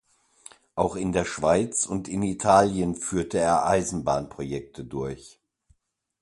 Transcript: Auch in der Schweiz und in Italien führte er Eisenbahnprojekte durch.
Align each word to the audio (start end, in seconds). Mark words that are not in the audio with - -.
Auch 0.73 0.95
in 0.95 1.11
der 1.11 1.25
Schweiz 1.25 1.85
und 1.85 2.07
in 2.07 2.23
Italien 2.23 2.95
führte 2.95 3.37
er 3.37 3.67
Eisenbahnprojekte 3.67 4.83
durch. 4.83 5.39